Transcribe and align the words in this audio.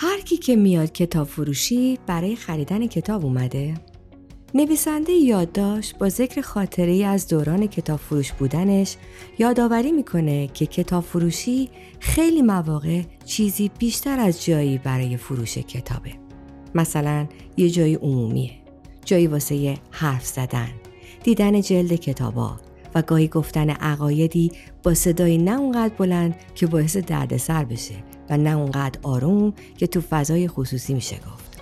هر 0.00 0.20
کی 0.20 0.36
که 0.36 0.56
میاد 0.56 0.92
کتاب 0.92 1.26
فروشی 1.26 1.98
برای 2.06 2.36
خریدن 2.36 2.86
کتاب 2.86 3.24
اومده 3.24 3.74
نویسنده 4.54 5.12
یادداشت 5.12 5.98
با 5.98 6.08
ذکر 6.08 6.40
خاطره 6.40 6.92
ای 6.92 7.04
از 7.04 7.28
دوران 7.28 7.66
کتاب 7.66 7.98
فروش 7.98 8.32
بودنش 8.32 8.96
یادآوری 9.38 9.92
می‌کنه 9.92 10.46
که 10.46 10.66
کتاب 10.66 11.04
فروشی 11.04 11.70
خیلی 12.00 12.42
مواقع 12.42 13.02
چیزی 13.24 13.70
بیشتر 13.78 14.20
از 14.20 14.44
جایی 14.44 14.78
برای 14.78 15.16
فروش 15.16 15.58
کتابه. 15.58 16.12
مثلا 16.74 17.26
یه 17.56 17.70
جایی 17.70 17.94
عمومیه، 17.94 18.50
جایی 19.04 19.26
واسه 19.26 19.78
حرف 19.90 20.26
زدن، 20.26 20.70
دیدن 21.22 21.60
جلد 21.60 21.94
کتابا 21.94 22.56
و 22.94 23.02
گاهی 23.02 23.28
گفتن 23.28 23.70
عقایدی 23.70 24.52
با 24.82 24.94
صدای 24.94 25.38
نه 25.38 25.58
اونقدر 25.60 25.94
بلند 25.94 26.36
که 26.54 26.66
باعث 26.66 26.96
دردسر 26.96 27.64
بشه 27.64 28.07
و 28.30 28.36
نه 28.36 28.56
اونقدر 28.56 29.00
آروم 29.02 29.52
که 29.76 29.86
تو 29.86 30.00
فضای 30.00 30.48
خصوصی 30.48 30.94
میشه 30.94 31.16
گفت. 31.16 31.60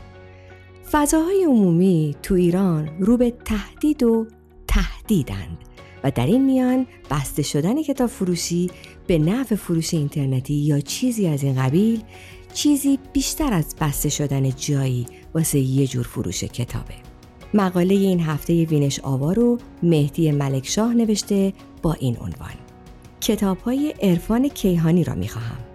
فضاهای 0.92 1.44
عمومی 1.44 2.16
تو 2.22 2.34
ایران 2.34 2.90
رو 3.00 3.16
به 3.16 3.30
تهدید 3.44 4.02
و 4.02 4.26
تهدیدند 4.68 5.58
و 6.04 6.10
در 6.10 6.26
این 6.26 6.44
میان 6.44 6.86
بسته 7.10 7.42
شدن 7.42 7.82
کتاب 7.82 8.08
فروشی 8.08 8.70
به 9.06 9.18
نفع 9.18 9.54
فروش 9.54 9.94
اینترنتی 9.94 10.54
یا 10.54 10.80
چیزی 10.80 11.26
از 11.26 11.42
این 11.42 11.62
قبیل 11.62 12.02
چیزی 12.54 12.98
بیشتر 13.12 13.52
از 13.52 13.76
بسته 13.80 14.08
شدن 14.08 14.50
جایی 14.50 15.06
واسه 15.34 15.58
یه 15.58 15.86
جور 15.86 16.04
فروش 16.04 16.44
کتابه. 16.44 16.94
مقاله 17.54 17.94
این 17.94 18.20
هفته 18.20 18.64
وینش 18.64 19.00
آوا 19.00 19.32
رو 19.32 19.58
مهدی 19.82 20.30
ملکشاه 20.30 20.94
نوشته 20.94 21.52
با 21.82 21.92
این 21.92 22.16
عنوان 22.20 22.54
کتاب 23.20 23.58
های 23.58 23.94
عرفان 24.02 24.48
کیهانی 24.48 25.04
را 25.04 25.14
می‌خواهم 25.14 25.65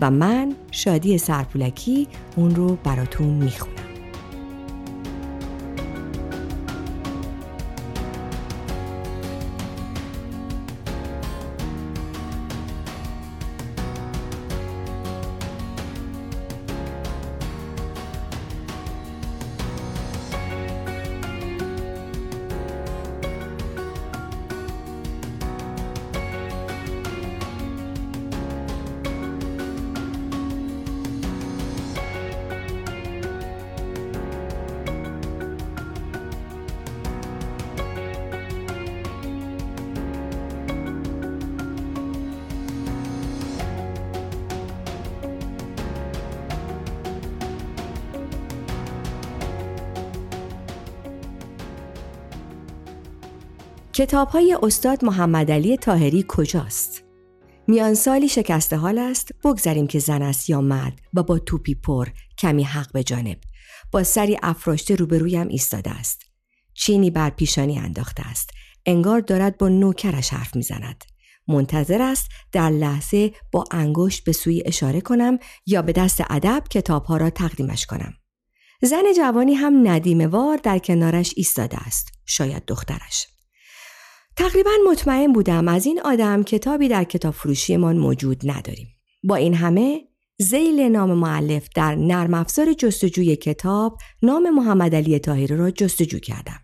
و 0.00 0.10
من 0.10 0.54
شادی 0.70 1.18
سرپولکی 1.18 2.08
اون 2.36 2.54
رو 2.54 2.76
براتون 2.84 3.26
می‌خونم. 3.26 3.87
کتاب 53.98 54.28
های 54.28 54.58
استاد 54.62 55.04
محمد 55.04 55.50
علی 55.50 55.76
تاهری 55.76 56.24
کجاست؟ 56.28 57.04
میان 57.68 57.94
سالی 57.94 58.28
شکسته 58.28 58.76
حال 58.76 58.98
است 58.98 59.32
بگذاریم 59.44 59.86
که 59.86 59.98
زن 59.98 60.22
است 60.22 60.50
یا 60.50 60.60
مرد 60.60 61.00
و 61.14 61.22
با 61.22 61.38
توپی 61.38 61.74
پر 61.74 62.08
کمی 62.38 62.62
حق 62.62 62.92
به 62.92 63.02
جانب. 63.02 63.38
با 63.92 64.02
سری 64.02 64.38
افراشته 64.42 64.94
روبرویم 64.94 65.48
ایستاده 65.48 65.90
است. 65.90 66.22
چینی 66.74 67.10
بر 67.10 67.30
پیشانی 67.30 67.78
انداخته 67.78 68.28
است. 68.28 68.50
انگار 68.86 69.20
دارد 69.20 69.58
با 69.58 69.68
نوکرش 69.68 70.32
حرف 70.32 70.56
می‌زند. 70.56 71.04
منتظر 71.48 72.02
است 72.02 72.28
در 72.52 72.70
لحظه 72.70 73.32
با 73.52 73.64
انگشت 73.70 74.24
به 74.24 74.32
سوی 74.32 74.62
اشاره 74.66 75.00
کنم 75.00 75.38
یا 75.66 75.82
به 75.82 75.92
دست 75.92 76.22
ادب 76.30 76.62
کتابها 76.70 77.16
را 77.16 77.30
تقدیمش 77.30 77.86
کنم. 77.86 78.12
زن 78.82 79.04
جوانی 79.16 79.54
هم 79.54 79.88
ندیمه 79.88 80.26
وار 80.26 80.56
در 80.56 80.78
کنارش 80.78 81.34
ایستاده 81.36 81.76
است. 81.76 82.08
شاید 82.26 82.62
دخترش. 82.66 83.37
تقریبا 84.38 84.70
مطمئن 84.90 85.32
بودم 85.32 85.68
از 85.68 85.86
این 85.86 86.00
آدم 86.00 86.42
کتابی 86.42 86.88
در 86.88 87.04
کتاب 87.04 87.34
فروشیمان 87.34 87.96
موجود 87.96 88.50
نداریم. 88.50 88.88
با 89.24 89.36
این 89.36 89.54
همه 89.54 90.08
زیل 90.38 90.80
نام 90.80 91.12
معلف 91.12 91.68
در 91.74 91.94
نرم 91.94 92.34
افزار 92.34 92.72
جستجوی 92.72 93.36
کتاب 93.36 93.98
نام 94.22 94.50
محمد 94.50 94.94
علی 94.94 95.18
تاهری 95.18 95.56
را 95.56 95.70
جستجو 95.70 96.18
کردم. 96.18 96.60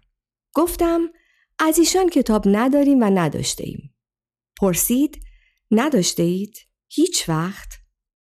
گفتم 0.54 1.00
از 1.58 1.78
ایشان 1.78 2.08
کتاب 2.08 2.42
نداریم 2.46 3.02
و 3.02 3.04
نداشته 3.04 3.64
ایم. 3.66 3.94
پرسید 4.60 5.20
نداشته 5.70 6.22
اید؟ 6.22 6.56
هیچ 6.88 7.28
وقت؟ 7.28 7.68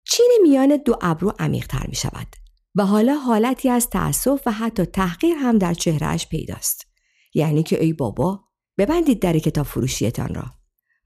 چین 0.04 0.40
میان 0.44 0.78
دو 0.78 0.98
ابرو 1.02 1.34
عمیقتر 1.40 1.88
می 1.88 1.96
شود 1.96 2.28
و 2.76 2.86
حالا 2.86 3.16
حالتی 3.16 3.70
از 3.70 3.90
تأسف 3.90 4.42
و 4.46 4.52
حتی 4.52 4.86
تحقیر 4.86 5.36
هم 5.36 5.58
در 5.58 5.74
چهرهش 5.74 6.28
پیداست. 6.28 6.88
یعنی 7.34 7.64
که 7.64 7.84
ای 7.84 7.94
بابا 7.94 8.45
ببندید 8.78 9.20
در 9.22 9.40
کتاب 9.40 9.66
فروشیتان 9.66 10.36
را. 10.36 10.46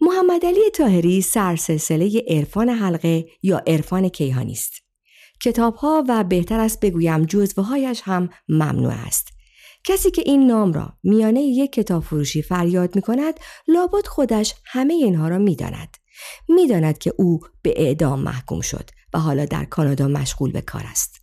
محمد 0.01 0.45
علی 0.45 0.69
تاهری 0.73 1.21
سرسلسله 1.21 2.23
عرفان 2.27 2.69
حلقه 2.69 3.25
یا 3.43 3.61
عرفان 3.67 4.09
کیهانی 4.09 4.51
است. 4.51 4.73
کتاب 5.41 5.75
ها 5.75 6.03
و 6.07 6.23
بهتر 6.23 6.59
است 6.59 6.79
بگویم 6.79 7.27
هایش 7.57 8.01
هم 8.03 8.29
ممنوع 8.49 8.93
است. 8.93 9.27
کسی 9.83 10.11
که 10.11 10.23
این 10.25 10.47
نام 10.47 10.73
را 10.73 10.93
میانه 11.03 11.41
یک 11.41 11.73
کتاب 11.73 12.03
فروشی 12.03 12.41
فریاد 12.41 12.95
می 12.95 13.01
کند 13.01 13.39
لابد 13.67 14.07
خودش 14.07 14.55
همه 14.65 14.93
اینها 14.93 15.27
را 15.27 15.37
می 15.37 15.55
داند. 15.55 15.97
می 16.49 16.67
داند 16.67 16.97
که 16.97 17.13
او 17.17 17.39
به 17.61 17.73
اعدام 17.77 18.19
محکوم 18.19 18.61
شد 18.61 18.89
و 19.13 19.19
حالا 19.19 19.45
در 19.45 19.65
کانادا 19.65 20.07
مشغول 20.07 20.51
به 20.51 20.61
کار 20.61 20.83
است. 20.85 21.15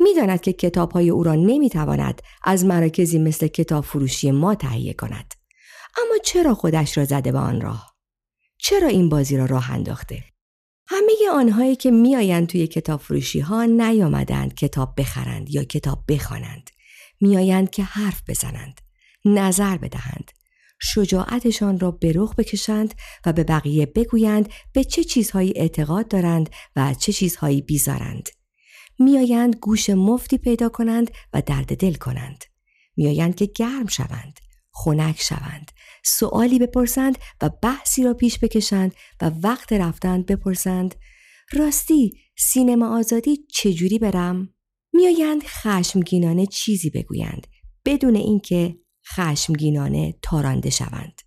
می 0.00 0.14
داند 0.14 0.40
که 0.40 0.52
کتاب 0.52 0.92
های 0.92 1.10
او 1.10 1.22
را 1.22 1.34
نمی 1.34 1.70
تواند 1.70 2.22
از 2.44 2.64
مراکزی 2.64 3.18
مثل 3.18 3.46
کتاب 3.46 3.84
فروشی 3.84 4.30
ما 4.30 4.54
تهیه 4.54 4.92
کند. 4.92 5.34
اما 5.98 6.18
چرا 6.24 6.54
خودش 6.54 6.98
را 6.98 7.04
زده 7.04 7.32
به 7.32 7.38
آن 7.38 7.60
راه؟ 7.60 7.96
چرا 8.58 8.88
این 8.88 9.08
بازی 9.08 9.36
را 9.36 9.44
راه 9.44 9.70
انداخته؟ 9.70 10.24
همه 10.88 11.12
آنهایی 11.32 11.76
که 11.76 11.90
میآیند 11.90 12.46
توی 12.48 12.66
کتاب 12.66 13.00
فروشی 13.00 13.40
ها 13.40 13.64
نیامدند 13.64 14.54
کتاب 14.54 14.94
بخرند 15.00 15.50
یا 15.50 15.64
کتاب 15.64 16.04
بخوانند. 16.08 16.70
میآیند 17.20 17.70
که 17.70 17.82
حرف 17.82 18.22
بزنند، 18.28 18.80
نظر 19.24 19.76
بدهند، 19.76 20.30
شجاعتشان 20.80 21.80
را 21.80 21.90
به 21.90 22.12
رخ 22.14 22.34
بکشند 22.34 22.94
و 23.26 23.32
به 23.32 23.44
بقیه 23.44 23.86
بگویند 23.86 24.48
به 24.72 24.84
چه 24.84 25.04
چیزهایی 25.04 25.52
اعتقاد 25.56 26.08
دارند 26.08 26.50
و 26.76 26.94
چه 26.94 27.12
چیزهایی 27.12 27.62
بیزارند. 27.62 28.28
میآیند 28.98 29.56
گوش 29.56 29.90
مفتی 29.90 30.38
پیدا 30.38 30.68
کنند 30.68 31.10
و 31.32 31.42
درد 31.46 31.76
دل 31.76 31.94
کنند. 31.94 32.44
میآیند 32.96 33.34
که 33.34 33.46
گرم 33.46 33.86
شوند، 33.86 34.40
خنک 34.72 35.20
شوند، 35.20 35.70
سوالی 36.06 36.58
بپرسند 36.58 37.18
و 37.42 37.50
بحثی 37.62 38.04
را 38.04 38.14
پیش 38.14 38.38
بکشند 38.38 38.94
و 39.22 39.30
وقت 39.42 39.72
رفتن 39.72 40.22
بپرسند 40.22 40.94
راستی 41.52 42.12
سینما 42.38 42.98
آزادی 42.98 43.36
چجوری 43.50 43.98
برم؟ 43.98 44.48
میآیند 44.92 45.42
خشمگینانه 45.42 46.46
چیزی 46.46 46.90
بگویند 46.90 47.46
بدون 47.84 48.16
اینکه 48.16 48.76
خشمگینانه 49.14 50.14
تارانده 50.22 50.70
شوند. 50.70 51.22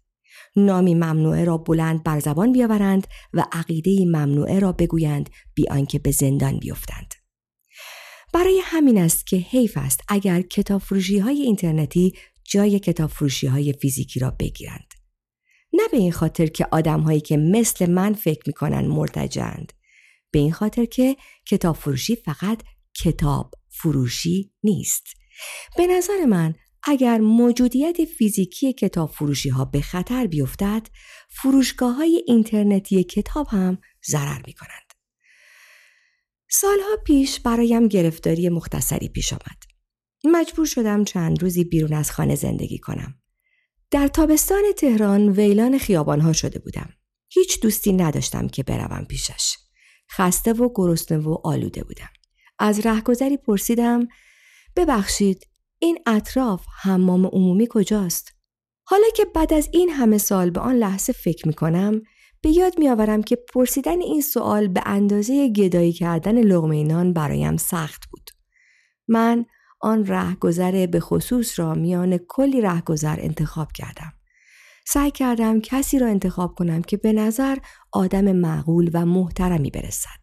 نامی 0.56 0.96
ممنوعه 0.96 1.44
را 1.44 1.57
بلند 1.57 2.03
بر 2.03 2.19
زبان 2.19 2.51
بیاورند 2.51 3.07
و 3.34 3.46
عقیده 3.51 4.05
ممنوعه 4.05 4.59
را 4.59 4.72
بگویند 4.72 5.29
بی 5.53 5.70
آنکه 5.70 5.99
به 5.99 6.11
زندان 6.11 6.59
بیفتند. 6.59 7.14
برای 8.34 8.61
همین 8.64 8.97
است 8.97 9.28
که 9.28 9.37
حیف 9.37 9.78
است 9.78 10.02
اگر 10.08 10.41
کتاب 10.41 10.81
فروشی 10.81 11.20
های 11.20 11.41
اینترنتی 11.41 12.14
جای 12.49 12.79
کتاب 12.79 13.09
فروشی 13.09 13.47
های 13.47 13.73
فیزیکی 13.73 14.19
را 14.19 14.31
بگیرند. 14.40 14.93
نه 15.73 15.87
به 15.91 15.97
این 15.97 16.11
خاطر 16.11 16.46
که 16.46 16.67
آدم 16.72 16.99
هایی 16.99 17.22
که 17.22 17.37
مثل 17.37 17.90
من 17.90 18.13
فکر 18.13 18.43
می‌کنن 18.47 18.87
مرتجند. 18.87 19.73
به 20.31 20.40
این 20.40 20.51
خاطر 20.51 20.85
که 20.85 21.16
کتاب 21.46 21.75
فروشی 21.75 22.16
فقط 22.16 22.63
کتاب 23.03 23.51
فروشی 23.69 24.51
نیست. 24.63 25.03
به 25.78 25.87
نظر 25.87 26.25
من 26.25 26.55
اگر 26.84 27.17
موجودیت 27.17 28.05
فیزیکی 28.05 28.73
کتاب 28.73 29.11
فروشی 29.11 29.49
ها 29.49 29.66
به 29.66 29.81
خطر 29.81 30.28
بیفتد، 30.28 30.87
فروشگاه 31.29 31.95
های 31.95 32.23
اینترنتی 32.28 33.03
کتاب 33.03 33.47
هم 33.47 33.78
ضرر 34.07 34.41
می 34.47 34.53
کنند. 34.53 34.93
سالها 36.52 36.97
پیش 37.05 37.40
برایم 37.40 37.87
گرفتاری 37.87 38.49
مختصری 38.49 39.07
پیش 39.07 39.34
آمد. 39.34 39.68
مجبور 40.23 40.66
شدم 40.66 41.03
چند 41.03 41.41
روزی 41.41 41.63
بیرون 41.63 41.93
از 41.93 42.11
خانه 42.11 42.35
زندگی 42.35 42.77
کنم. 42.79 43.13
در 43.91 44.07
تابستان 44.07 44.63
تهران 44.77 45.29
ویلان 45.29 45.77
خیابانها 45.77 46.33
شده 46.33 46.59
بودم. 46.59 46.89
هیچ 47.29 47.61
دوستی 47.61 47.93
نداشتم 47.93 48.47
که 48.47 48.63
بروم 48.63 49.05
پیشش. 49.05 49.55
خسته 50.11 50.53
و 50.53 50.69
گرسنه 50.75 51.17
و 51.17 51.37
آلوده 51.43 51.83
بودم. 51.83 52.09
از 52.59 52.85
رهگذری 52.85 53.37
پرسیدم 53.37 54.07
ببخشید 54.75 55.47
این 55.79 55.99
اطراف 56.05 56.66
حمام 56.81 57.25
عمومی 57.25 57.67
کجاست؟ 57.69 58.33
حالا 58.83 59.07
که 59.16 59.25
بعد 59.25 59.53
از 59.53 59.69
این 59.73 59.89
همه 59.89 60.17
سال 60.17 60.49
به 60.49 60.59
آن 60.59 60.75
لحظه 60.75 61.13
فکر 61.13 61.47
می 61.47 61.53
کنم 61.53 62.01
به 62.41 62.49
یاد 62.49 62.79
میآورم 62.79 63.23
که 63.23 63.35
پرسیدن 63.35 64.01
این 64.01 64.21
سوال 64.21 64.67
به 64.67 64.81
اندازه 64.85 65.49
گدایی 65.49 65.93
کردن 65.93 66.41
لغمه 66.41 66.83
نان 66.83 67.13
برایم 67.13 67.57
سخت 67.57 68.01
بود. 68.11 68.29
من 69.07 69.45
آن 69.81 70.05
رهگذر 70.05 70.85
به 70.85 70.99
خصوص 70.99 71.59
را 71.59 71.73
میان 71.73 72.17
کلی 72.28 72.61
رهگذر 72.61 73.20
انتخاب 73.20 73.72
کردم. 73.72 74.14
سعی 74.87 75.11
کردم 75.11 75.61
کسی 75.61 75.99
را 75.99 76.08
انتخاب 76.08 76.55
کنم 76.55 76.81
که 76.81 76.97
به 76.97 77.14
نظر 77.14 77.58
آدم 77.91 78.31
معقول 78.31 78.90
و 78.93 79.05
محترمی 79.05 79.70
برسد. 79.70 80.20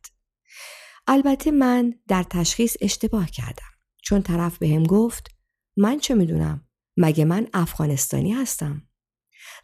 البته 1.07 1.51
من 1.51 1.95
در 2.09 2.23
تشخیص 2.23 2.77
اشتباه 2.81 3.31
کردم 3.31 3.71
چون 4.03 4.23
طرف 4.23 4.59
به 4.59 4.69
هم 4.69 4.83
گفت 4.83 5.29
من 5.77 5.99
چه 5.99 6.15
می‌دونم 6.15 6.67
مگه 6.97 7.25
من 7.25 7.47
افغانستانی 7.55 8.33
هستم 8.33 8.83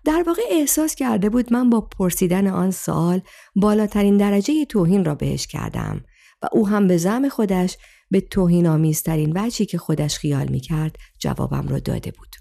در 0.05 0.25
واقع 0.27 0.43
احساس 0.51 0.95
کرده 0.95 1.31
بود 1.31 1.53
من 1.53 1.71
با 1.71 1.81
پرسیدن 1.81 2.47
آن 2.47 2.71
سوال 2.71 3.21
بالاترین 3.57 4.17
درجه 4.17 4.65
توهین 4.65 5.05
را 5.05 5.15
بهش 5.15 5.47
کردم 5.47 6.05
و 6.43 6.49
او 6.53 6.69
هم 6.69 6.87
به 6.87 6.97
زم 6.97 7.29
خودش 7.29 7.77
به 8.13 8.21
توهین 8.21 8.67
آمیزترین 8.67 9.33
وجهی 9.37 9.67
که 9.67 9.79
خودش 9.79 10.19
خیال 10.19 10.49
می 10.49 10.61
کرد 10.61 10.97
جوابم 11.19 11.69
را 11.69 11.79
داده 11.79 12.11
بود. 12.11 12.37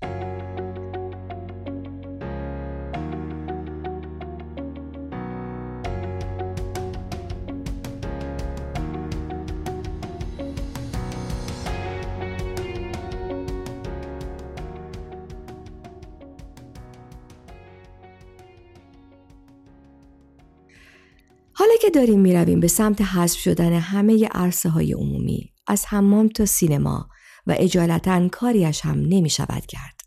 حالا 21.54 21.74
که 21.82 21.90
داریم 21.90 22.20
می‌رویم 22.20 22.60
به 22.60 22.68
سمت 22.68 23.02
حذف 23.02 23.40
شدن 23.40 23.74
همه 23.74 24.28
عرصه 24.28 24.70
های 24.70 24.94
عمومی 24.94 25.51
از 25.72 25.86
حمام 25.88 26.28
تا 26.28 26.46
سینما 26.46 27.10
و 27.48 27.56
اجالتا 27.58 28.28
کاریش 28.28 28.82
هم 28.82 29.00
نمی 29.00 29.30
شود 29.30 29.66
کرد. 29.66 30.02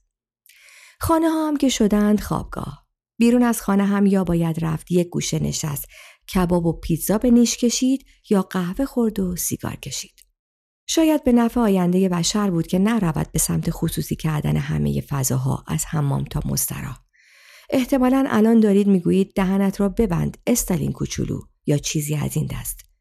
خانه 1.01 1.29
ها 1.29 1.49
هم 1.49 1.57
که 1.57 1.69
شدند 1.69 2.21
خوابگاه. 2.21 2.87
بیرون 3.19 3.43
از 3.43 3.63
خانه 3.63 3.85
هم 3.85 4.07
یا 4.07 4.25
باید 4.25 4.65
رفت 4.65 4.93
یک 4.93 5.09
گوشه 5.09 5.43
نشست 5.43 5.87
کباب 6.35 6.67
و 6.67 6.73
پیتزا 6.73 7.19
به 7.19 7.31
نیش 7.31 7.57
کشید 7.57 8.07
یا 8.31 8.43
قهوه 8.43 8.85
خورد 8.85 9.21
و 9.21 9.37
سیگار 9.37 9.77
کشید. 9.77 10.15
شاید 10.87 11.25
به 11.25 11.33
نفع 11.33 11.61
آینده 11.61 12.09
بشر 12.09 12.51
بود 12.51 12.67
که 12.67 12.79
نرود 12.79 13.33
به 13.33 13.39
سمت 13.39 13.71
خصوصی 13.71 14.17
کردن 14.17 14.57
همه 14.57 15.01
فضاها 15.01 15.65
از 15.67 15.85
حمام 15.87 16.25
تا 16.25 16.41
مستراح. 16.45 16.99
احتمالا 17.71 18.27
الان 18.29 18.61
دارید 18.61 18.87
می‌گویید 18.87 19.33
دهنت 19.35 19.81
را 19.81 19.89
ببند 19.89 20.39
استالین 20.47 20.93
کوچولو 20.93 21.41
یا 21.67 21.79
چیزی 21.79 22.15
از 22.15 22.37
این 22.37 22.47
دست. 22.47 22.94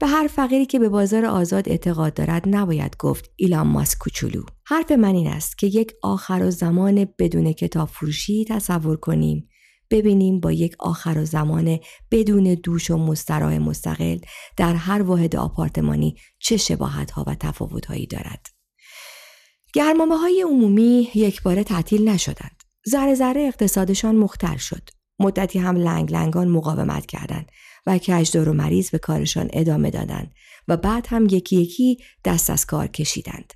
به 0.00 0.06
هر 0.06 0.26
فقیری 0.26 0.66
که 0.66 0.78
به 0.78 0.88
بازار 0.88 1.24
آزاد 1.24 1.68
اعتقاد 1.68 2.14
دارد 2.14 2.42
نباید 2.46 2.96
گفت 2.98 3.30
ایلان 3.36 3.66
ماسک 3.66 3.98
کوچولو. 3.98 4.42
حرف 4.66 4.92
من 4.92 5.14
این 5.14 5.26
است 5.26 5.58
که 5.58 5.66
یک 5.66 5.92
آخر 6.02 6.42
و 6.42 6.50
زمان 6.50 7.08
بدون 7.18 7.52
کتاب 7.52 7.88
فروشی 7.88 8.44
تصور 8.44 8.96
کنیم 8.96 9.48
ببینیم 9.90 10.40
با 10.40 10.52
یک 10.52 10.76
آخر 10.78 11.18
و 11.18 11.24
زمان 11.24 11.78
بدون 12.10 12.54
دوش 12.54 12.90
و 12.90 12.96
مستراح 12.96 13.58
مستقل 13.58 14.18
در 14.56 14.74
هر 14.74 15.02
واحد 15.02 15.36
آپارتمانی 15.36 16.16
چه 16.38 16.56
شباهت 16.56 17.10
ها 17.10 17.24
و 17.26 17.34
تفاوت 17.34 17.86
هایی 17.86 18.06
دارد. 18.06 18.46
گرمامه 19.74 20.16
های 20.16 20.44
عمومی 20.48 21.08
یک 21.14 21.42
بار 21.42 21.62
تعطیل 21.62 22.08
نشدند. 22.08 22.62
ذره 22.88 23.14
ذره 23.14 23.42
اقتصادشان 23.42 24.16
مختل 24.16 24.56
شد. 24.56 24.90
مدتی 25.18 25.58
هم 25.58 25.76
لنگ 25.76 26.12
لنگان 26.12 26.48
مقاومت 26.48 27.06
کردند 27.06 27.50
و 27.86 27.98
کجدار 27.98 28.48
و 28.48 28.52
مریض 28.52 28.90
به 28.90 28.98
کارشان 28.98 29.48
ادامه 29.52 29.90
دادند 29.90 30.34
و 30.68 30.76
بعد 30.76 31.06
هم 31.10 31.26
یکی 31.26 31.56
یکی 31.56 31.98
دست 32.24 32.50
از 32.50 32.66
کار 32.66 32.86
کشیدند. 32.86 33.52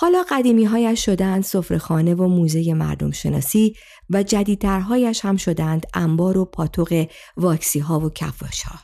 حالا 0.00 0.24
قدیمی 0.30 0.64
هایش 0.64 1.04
شدند 1.04 1.44
سفرهخانه 1.44 2.14
و 2.14 2.28
موزه 2.28 2.74
مردم 2.74 3.10
شناسی 3.10 3.76
و 4.10 4.22
جدیدترهایش 4.22 5.24
هم 5.24 5.36
شدند 5.36 5.86
انبار 5.94 6.38
و 6.38 6.44
پاتوق 6.44 7.06
واکسی 7.36 7.78
ها 7.78 8.00
و 8.00 8.10
کفاش 8.10 8.62
ها. 8.62 8.78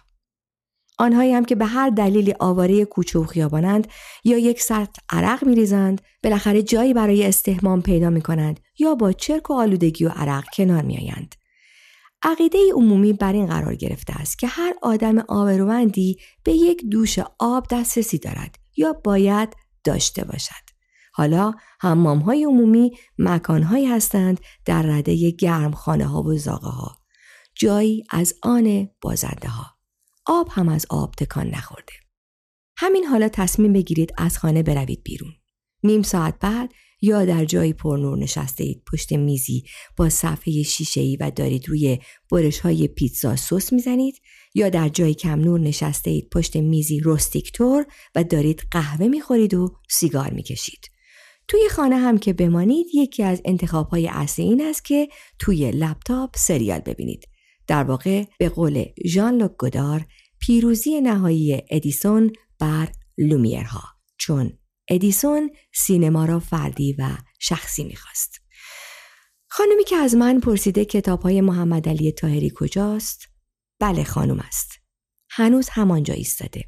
آنهایی 0.99 1.33
هم 1.33 1.45
که 1.45 1.55
به 1.55 1.67
هر 1.67 1.91
دلیلی 1.91 2.35
آواره 2.41 2.85
کوچه 2.85 3.19
و 3.19 3.25
خیابانند 3.25 3.89
یا 4.25 4.39
یک 4.39 4.63
سطح 4.63 5.03
عرق 5.11 5.45
میریزند 5.45 6.03
بالاخره 6.25 6.63
جایی 6.63 6.95
برای 6.95 7.27
استهمام 7.27 7.83
پیدا 7.83 8.11
می 8.11 8.23
کنند 8.23 8.61
یا 8.79 8.95
با 8.95 9.13
چرک 9.13 9.51
و 9.51 9.55
آلودگی 9.55 10.05
و 10.05 10.09
عرق 10.09 10.45
کنار 10.55 10.83
می 10.83 10.99
آیند. 10.99 11.35
عقیده 12.25 12.59
عمومی 12.75 13.13
بر 13.13 13.33
این 13.33 13.47
قرار 13.47 13.75
گرفته 13.75 14.13
است 14.13 14.39
که 14.39 14.47
هر 14.47 14.75
آدم 14.83 15.19
آبرومندی 15.19 16.19
به 16.45 16.53
یک 16.53 16.85
دوش 16.91 17.19
آب 17.39 17.67
دسترسی 17.71 18.19
دارد 18.19 18.59
یا 18.77 18.93
باید 18.93 19.57
داشته 19.85 20.25
باشد. 20.25 20.65
حالا 21.13 21.53
حمام 21.81 22.19
های 22.19 22.45
عمومی 22.45 22.99
مکان 23.19 23.63
هستند 23.63 24.41
در 24.65 24.83
رده 24.83 25.31
گرم 25.31 25.73
خانه 25.73 26.07
ها 26.07 26.23
و 26.23 26.39
زاغه 26.39 26.69
ها. 26.69 26.99
جایی 27.55 28.05
از 28.11 28.35
آن 28.43 28.89
بازنده 29.01 29.49
ها. 29.49 29.67
آب 30.27 30.49
هم 30.51 30.69
از 30.69 30.87
آب 30.91 31.15
تکان 31.15 31.47
نخورده. 31.47 31.93
همین 32.77 33.05
حالا 33.05 33.29
تصمیم 33.29 33.73
بگیرید 33.73 34.13
از 34.19 34.39
خانه 34.39 34.63
بروید 34.63 35.03
بیرون. 35.05 35.33
نیم 35.83 36.03
ساعت 36.03 36.39
بعد 36.41 36.73
یا 37.03 37.25
در 37.25 37.45
جایی 37.45 37.73
پرنور 37.73 38.19
نشسته 38.19 38.65
اید 38.65 38.83
پشت 38.93 39.13
میزی 39.13 39.65
با 39.97 40.09
صفحه 40.09 40.63
شیشه 40.63 41.01
ای 41.01 41.17
و 41.17 41.31
دارید 41.31 41.69
روی 41.69 41.99
برش 42.33 42.59
های 42.59 42.89
پیتزا 42.89 43.37
سس 43.37 43.73
می‌زنید 43.73 44.21
یا 44.55 44.69
در 44.69 44.89
جایی 44.89 45.15
کم 45.15 45.41
نور 45.41 45.61
نشسته 45.61 46.11
اید 46.11 46.31
پشت 46.31 46.57
میزی 46.57 47.01
روستیکتور 47.01 47.87
و 48.15 48.25
دارید 48.25 48.63
قهوه 48.71 49.09
می‌خورید 49.09 49.55
و 49.55 49.77
سیگار 49.91 50.31
می‌کشید. 50.31 50.91
توی 51.49 51.69
خانه 51.71 51.97
هم 51.97 52.19
که 52.19 52.33
بمانید 52.33 52.87
یکی 52.95 53.23
از 53.23 53.43
انتخاب 53.45 53.89
های 53.89 54.09
اصلی 54.09 54.45
این 54.45 54.63
است 54.63 54.85
که 54.85 55.09
توی 55.39 55.71
لپتاپ 55.71 56.37
سریال 56.37 56.81
ببینید. 56.81 57.29
در 57.67 57.85
واقع 57.85 58.25
به 58.39 58.49
قول 58.49 58.85
ژان 59.07 59.37
لوک 59.37 59.51
گودار 59.59 60.07
پیروزی 60.41 61.01
نهایی 61.01 61.63
ادیسون 61.71 62.33
بر 62.59 62.89
لومیرها 63.19 63.83
چون 64.19 64.59
ادیسون 64.89 65.51
سینما 65.75 66.25
را 66.25 66.41
فردی 66.41 66.93
و 66.99 67.09
شخصی 67.39 67.85
می‌خواست. 67.85 68.41
خانمی 69.49 69.85
که 69.85 69.97
از 69.97 70.15
من 70.15 70.41
پرسیده 70.41 70.85
کتاب 70.85 71.23
های 71.23 71.41
محمد 71.41 71.89
علی 71.89 72.13
تاهری 72.13 72.53
کجاست؟ 72.55 73.29
بله 73.81 74.05
خانم 74.05 74.41
است. 74.41 74.73
هنوز 75.31 75.69
همانجا 75.69 76.15
ایستاده. 76.15 76.65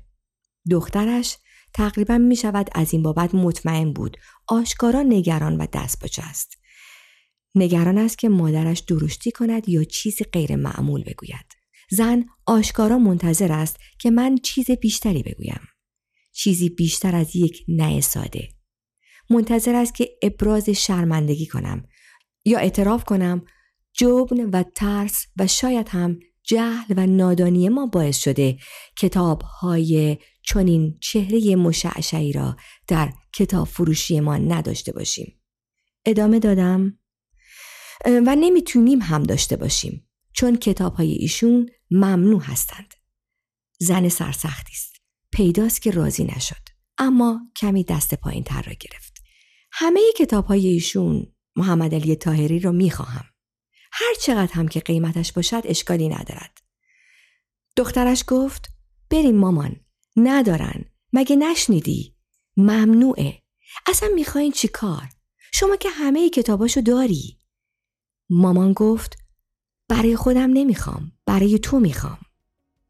دخترش 0.71 1.37
تقریبا 1.75 2.19
می 2.19 2.37
شود 2.37 2.71
از 2.73 2.93
این 2.93 3.03
بابت 3.03 3.35
مطمئن 3.35 3.93
بود. 3.93 4.17
آشکارا 4.49 5.03
نگران 5.03 5.57
و 5.57 5.67
دست 5.73 6.19
است. 6.19 6.59
نگران 7.55 7.99
است 7.99 8.19
که 8.19 8.29
مادرش 8.29 8.81
درشتی 8.81 9.31
کند 9.31 9.69
یا 9.69 9.85
چیزی 9.85 10.25
غیر 10.25 10.57
معمول 10.57 11.05
بگوید. 11.05 11.47
زن 11.91 12.25
آشکارا 12.47 12.99
منتظر 12.99 13.53
است 13.53 13.77
که 13.99 14.11
من 14.11 14.39
چیز 14.39 14.71
بیشتری 14.71 15.23
بگویم. 15.23 15.61
چیزی 16.37 16.69
بیشتر 16.69 17.17
از 17.17 17.37
یک 17.37 17.65
نه 17.69 18.01
ساده. 18.01 18.49
منتظر 19.31 19.75
است 19.75 19.95
که 19.95 20.09
ابراز 20.23 20.69
شرمندگی 20.69 21.47
کنم 21.47 21.85
یا 22.45 22.59
اعتراف 22.59 23.05
کنم 23.05 23.45
جبن 23.93 24.51
و 24.53 24.63
ترس 24.75 25.27
و 25.37 25.47
شاید 25.47 25.89
هم 25.89 26.19
جهل 26.43 26.95
و 26.97 27.07
نادانی 27.07 27.69
ما 27.69 27.87
باعث 27.87 28.19
شده 28.19 28.59
کتاب 28.99 29.43
های 29.43 30.19
چنین 30.43 30.99
چهره 31.01 31.57
مشعشعی 31.57 32.33
را 32.33 32.57
در 32.89 33.13
کتاب 33.35 33.67
فروشی 33.67 34.21
ما 34.21 34.37
نداشته 34.37 34.93
باشیم. 34.93 35.41
ادامه 36.07 36.39
دادم 36.39 36.99
و 38.05 38.37
نمی‌تونیم 38.37 39.03
هم 39.03 39.23
داشته 39.23 39.57
باشیم 39.57 40.09
چون 40.33 40.57
کتاب 40.57 40.95
های 40.95 41.13
ایشون 41.13 41.71
ممنوع 41.91 42.43
هستند. 42.43 42.95
زن 43.79 44.09
سرسختی 44.09 44.73
است. 44.73 44.96
پیداست 45.37 45.83
که 45.83 45.91
راضی 45.91 46.25
نشد. 46.25 46.69
اما 46.99 47.41
کمی 47.57 47.85
دست 47.85 48.15
پایین 48.15 48.45
تر 48.45 48.63
را 48.63 48.73
گرفت. 48.73 49.23
همه 49.73 50.01
کتاب 50.19 50.47
های 50.47 50.67
ایشون 50.67 51.27
محمد 51.57 51.95
علی 51.95 52.17
تاهری 52.17 52.61
را 52.61 52.73
می‌خواهم. 52.73 53.25
هر 53.93 54.15
چقدر 54.21 54.53
هم 54.53 54.69
که 54.69 54.81
قیمتش 54.81 55.33
باشد 55.33 55.63
اشکالی 55.65 56.09
ندارد. 56.09 56.61
دخترش 57.77 58.25
گفت 58.27 58.71
بریم 59.11 59.37
مامان. 59.37 59.77
ندارن. 60.17 60.85
مگه 61.13 61.37
نشنیدی؟ 61.37 62.17
ممنوعه. 62.57 63.43
اصلا 63.87 64.09
می‌خواین 64.15 64.53
چی 64.53 64.69
کار؟ 64.69 65.09
شما 65.53 65.77
که 65.77 65.89
همه 65.91 66.31
کتاباشو 66.31 66.81
داری. 66.81 67.39
مامان 68.31 68.73
گفت 68.73 69.19
برای 69.89 70.17
خودم 70.17 70.51
نمی‌خوام. 70.53 71.13
برای 71.27 71.59
تو 71.59 71.81
می‌خوام. 71.81 72.19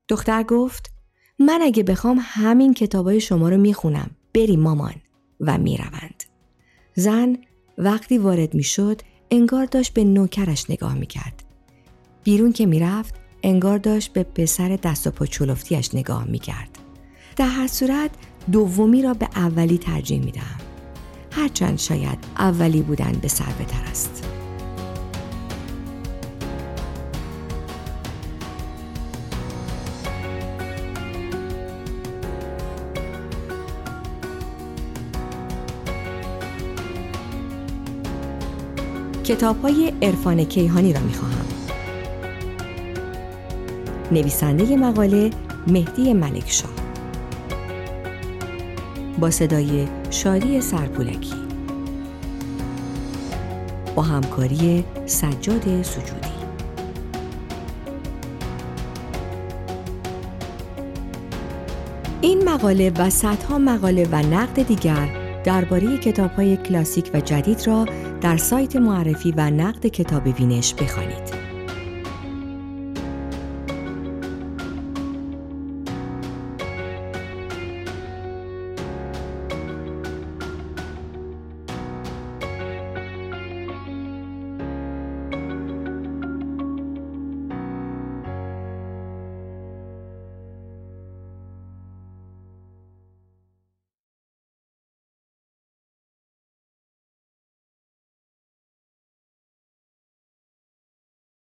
دختر 0.09 0.43
گفت 0.43 0.96
من 1.39 1.59
اگه 1.63 1.83
بخوام 1.83 2.19
همین 2.21 2.75
کتابای 2.75 3.21
شما 3.21 3.49
رو 3.49 3.57
می‌خونم. 3.57 4.11
بری 4.35 4.57
مامان. 4.57 4.95
و 5.41 5.59
می‌روند. 5.59 6.25
زن 6.95 7.37
وقتی 7.79 8.19
وارد 8.19 8.55
می‌شد 8.55 9.01
انگار 9.31 9.65
داشت 9.67 9.95
به 9.95 10.05
نوکرش 10.05 10.71
نگاه 10.71 10.95
می‌کرد. 10.95 11.45
بیرون 12.25 12.53
که 12.53 12.67
می‌رفت 12.67 13.15
انگار 13.43 13.79
داشت 13.79 14.13
به 14.13 14.23
پسر 14.23 14.79
دست 14.83 15.07
و 15.07 15.11
پا 15.11 15.27
چلفتیش 15.27 15.95
نگاه 15.95 16.25
می‌کرد. 16.25 16.79
در 17.37 17.49
هر 17.49 17.67
صورت 17.67 18.11
دومی 18.53 19.03
را 19.03 19.15
به 19.15 19.29
اولی 19.37 19.79
ترجیح 19.79 20.25
می‌دهم 20.25 20.61
هرچند 21.31 21.79
شاید 21.79 22.19
اولی 22.39 22.83
بودن 22.83 23.13
به 23.23 23.29
سر 23.29 23.45
است. 23.91 24.36
کتاب 39.27 39.63
های 39.63 39.93
عرفان 40.03 40.45
کیهانی 40.45 40.93
را 40.93 41.01
می 41.01 41.15
خواهم. 41.15 41.45
نویسنده 44.13 44.77
مقاله 44.77 45.31
مهدی 45.67 46.13
ملکشاه 46.13 46.71
با 49.19 49.31
صدای 49.31 49.89
شادی 50.11 50.61
سرپولکی. 50.61 51.35
با 53.95 54.03
همکاری 54.03 54.85
سجاد 55.07 55.83
سجودی. 55.83 56.37
این 62.21 62.49
مقاله 62.49 62.93
و 62.99 63.11
صدها 63.11 63.59
مقاله 63.59 64.09
و 64.13 64.17
نقد 64.17 64.63
دیگر 64.67 65.09
درباره 65.45 65.99
کتاب‌های 65.99 66.57
کلاسیک 66.57 67.11
و 67.15 67.21
جدید 67.21 67.67
را 67.67 67.87
در 68.21 68.37
سایت 68.37 68.77
معرفی 68.77 69.35
و 69.37 69.51
نقد 69.51 69.87
کتاب 69.87 70.27
وینش 70.27 70.75
بخوانید. 70.75 71.36